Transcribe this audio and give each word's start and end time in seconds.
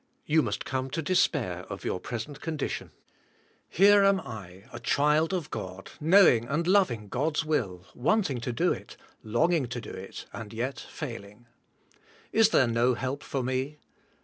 You 0.25 0.41
must 0.41 0.65
come 0.65 0.89
to 0.89 1.03
despair 1.03 1.63
of 1.69 1.85
your 1.85 1.99
present 1.99 2.41
condition. 2.41 2.89
Here 3.69 4.03
am 4.03 4.19
I, 4.19 4.63
a 4.73 4.79
child 4.79 5.31
of 5.31 5.51
God, 5.51 5.91
knowing 5.99 6.45
and 6.47 6.65
loving 6.65 7.07
God's 7.07 7.45
will, 7.45 7.85
want 7.93 8.27
ing 8.31 8.39
to 8.41 8.51
do 8.51 8.73
it, 8.73 8.97
long 9.21 9.53
ing 9.53 9.67
to 9.67 9.79
do 9.79 9.91
it 9.91 10.25
and 10.33 10.53
yet 10.53 10.79
failing. 10.79 11.45
Is 12.31 12.49
there 12.49 12.65
no 12.65 12.95
help 12.95 13.21
for 13.21 13.43
me? 13.43 13.77